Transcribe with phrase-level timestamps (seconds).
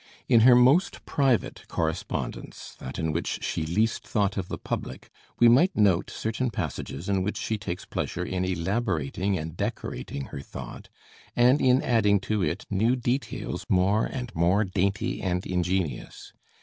[0.27, 5.47] In her most private correspondence, that in which she least thought of the public, we
[5.47, 10.89] might note certain passages in which she takes pleasure in elaborating and decorating her thought,
[11.35, 16.33] and in adding to it new details more and more dainty and ingenious.